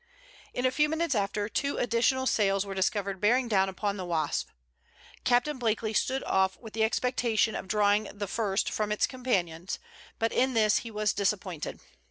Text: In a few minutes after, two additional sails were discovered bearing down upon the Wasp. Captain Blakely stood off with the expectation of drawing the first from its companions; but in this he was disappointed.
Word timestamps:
In 0.55 0.65
a 0.65 0.71
few 0.71 0.89
minutes 0.89 1.13
after, 1.13 1.47
two 1.47 1.77
additional 1.77 2.25
sails 2.25 2.65
were 2.65 2.73
discovered 2.73 3.21
bearing 3.21 3.47
down 3.47 3.69
upon 3.69 3.97
the 3.97 4.03
Wasp. 4.05 4.49
Captain 5.23 5.59
Blakely 5.59 5.93
stood 5.93 6.23
off 6.23 6.57
with 6.57 6.73
the 6.73 6.83
expectation 6.83 7.53
of 7.53 7.67
drawing 7.67 8.05
the 8.05 8.25
first 8.25 8.71
from 8.71 8.91
its 8.91 9.05
companions; 9.05 9.77
but 10.17 10.31
in 10.33 10.55
this 10.55 10.77
he 10.79 10.89
was 10.89 11.13
disappointed. 11.13 11.79